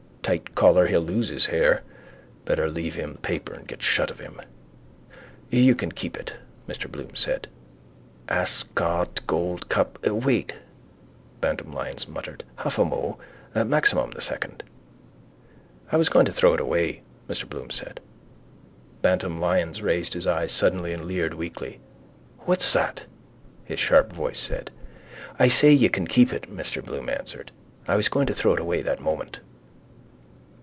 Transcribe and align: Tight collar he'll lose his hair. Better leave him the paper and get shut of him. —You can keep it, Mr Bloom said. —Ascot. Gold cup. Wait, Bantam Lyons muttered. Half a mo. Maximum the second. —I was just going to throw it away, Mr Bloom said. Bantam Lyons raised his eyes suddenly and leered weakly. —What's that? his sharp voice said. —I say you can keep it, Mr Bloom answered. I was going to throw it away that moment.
Tight 0.23 0.53
collar 0.53 0.85
he'll 0.85 1.01
lose 1.01 1.29
his 1.29 1.47
hair. 1.47 1.81
Better 2.45 2.69
leave 2.69 2.93
him 2.93 3.13
the 3.13 3.17
paper 3.19 3.53
and 3.55 3.67
get 3.67 3.81
shut 3.81 4.11
of 4.11 4.19
him. 4.19 4.39
—You 5.49 5.73
can 5.73 5.91
keep 5.91 6.15
it, 6.15 6.35
Mr 6.69 6.89
Bloom 6.89 7.15
said. 7.15 7.49
—Ascot. 8.29 9.21
Gold 9.25 9.67
cup. 9.67 9.97
Wait, 10.05 10.53
Bantam 11.41 11.73
Lyons 11.73 12.07
muttered. 12.07 12.43
Half 12.57 12.77
a 12.77 12.85
mo. 12.85 13.17
Maximum 13.55 14.11
the 14.11 14.21
second. 14.21 14.63
—I 15.91 15.97
was 15.97 16.05
just 16.07 16.13
going 16.13 16.27
to 16.27 16.31
throw 16.31 16.53
it 16.53 16.61
away, 16.61 17.01
Mr 17.27 17.49
Bloom 17.49 17.71
said. 17.71 17.99
Bantam 19.01 19.39
Lyons 19.41 19.81
raised 19.81 20.13
his 20.13 20.27
eyes 20.27 20.51
suddenly 20.51 20.93
and 20.93 21.05
leered 21.05 21.33
weakly. 21.33 21.81
—What's 22.45 22.71
that? 22.73 23.03
his 23.65 23.79
sharp 23.79 24.13
voice 24.13 24.39
said. 24.39 24.69
—I 25.39 25.47
say 25.47 25.71
you 25.71 25.89
can 25.89 26.05
keep 26.07 26.31
it, 26.31 26.43
Mr 26.43 26.85
Bloom 26.85 27.09
answered. 27.09 27.51
I 27.87 27.95
was 27.97 28.07
going 28.07 28.27
to 28.27 28.35
throw 28.35 28.53
it 28.53 28.59
away 28.61 28.81
that 28.83 28.99
moment. 29.01 29.39